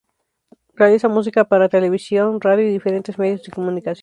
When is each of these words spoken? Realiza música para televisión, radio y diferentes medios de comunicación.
Realiza 0.73 1.07
música 1.09 1.43
para 1.47 1.69
televisión, 1.69 2.41
radio 2.41 2.67
y 2.67 2.71
diferentes 2.71 3.19
medios 3.19 3.43
de 3.43 3.51
comunicación. 3.51 3.99